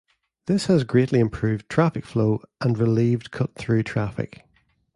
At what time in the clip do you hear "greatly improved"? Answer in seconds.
0.83-1.69